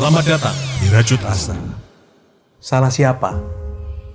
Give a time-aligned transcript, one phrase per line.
[0.00, 1.52] Selamat datang di Rajut Asa.
[2.56, 3.36] Salah siapa?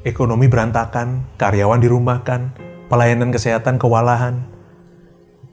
[0.02, 2.58] Ekonomi berantakan, karyawan dirumahkan,
[2.90, 4.50] pelayanan kesehatan kewalahan.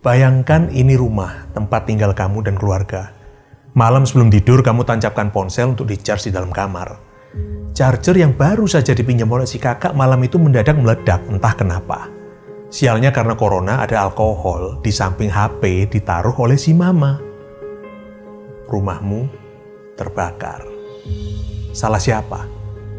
[0.01, 3.13] Bayangkan ini rumah, tempat tinggal kamu dan keluarga.
[3.77, 6.97] Malam sebelum tidur kamu tancapkan ponsel untuk di-charge di dalam kamar.
[7.77, 12.09] Charger yang baru saja dipinjam oleh si kakak malam itu mendadak meledak, entah kenapa.
[12.73, 17.21] Sialnya karena corona ada alkohol di samping HP ditaruh oleh si mama.
[18.73, 19.43] Rumahmu
[19.95, 20.65] terbakar.
[21.73, 22.49] Salah siapa?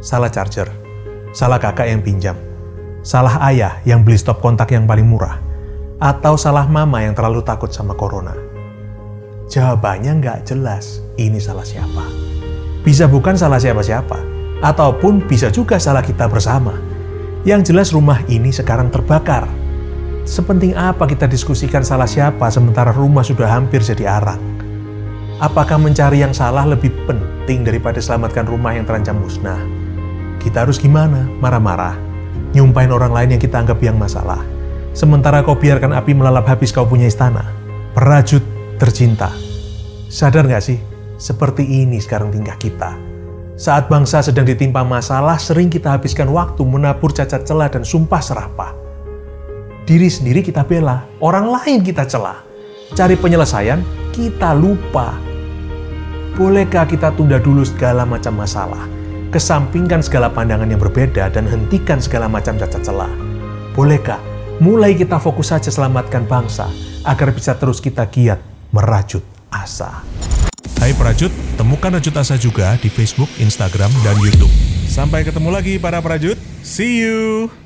[0.02, 0.70] Salah charger.
[1.34, 2.38] Salah kakak yang pinjam.
[3.04, 5.42] Salah ayah yang beli stop kontak yang paling murah.
[5.98, 8.36] Atau salah mama yang terlalu takut sama corona.
[9.50, 11.04] Jawabannya nggak jelas.
[11.20, 12.06] Ini salah siapa?
[12.82, 14.20] Bisa bukan salah siapa-siapa.
[14.64, 16.76] Ataupun bisa juga salah kita bersama.
[17.44, 19.64] Yang jelas rumah ini sekarang terbakar
[20.24, 24.40] Sepenting apa kita diskusikan salah siapa sementara rumah sudah hampir jadi arang?
[25.44, 29.60] Apakah mencari yang salah lebih penting daripada selamatkan rumah yang terancam musnah?
[30.40, 31.28] Kita harus gimana?
[31.44, 32.00] Marah-marah?
[32.56, 34.40] Nyumpain orang lain yang kita anggap yang masalah?
[34.96, 37.44] Sementara kau biarkan api melalap habis kau punya istana?
[37.92, 38.40] Perajut
[38.80, 39.36] tercinta.
[40.08, 40.80] Sadar gak sih?
[41.20, 42.96] Seperti ini sekarang tingkah kita.
[43.60, 48.72] Saat bangsa sedang ditimpa masalah, sering kita habiskan waktu menabur cacat celah dan sumpah serapah
[49.84, 52.40] Diri sendiri kita bela, orang lain kita celah.
[52.96, 53.84] Cari penyelesaian,
[54.16, 55.33] kita lupa.
[56.34, 58.90] Bolehkah kita tunda dulu segala macam masalah?
[59.30, 63.14] Kesampingkan segala pandangan yang berbeda dan hentikan segala macam cacat celah.
[63.78, 64.18] Bolehkah
[64.58, 66.66] mulai kita fokus saja selamatkan bangsa
[67.06, 68.42] agar bisa terus kita giat
[68.74, 69.22] merajut
[69.54, 70.02] asa.
[70.82, 74.52] Hai Prajut, temukan Rajut Asa juga di Facebook, Instagram, dan Youtube.
[74.90, 76.36] Sampai ketemu lagi para Prajut.
[76.66, 77.63] See you!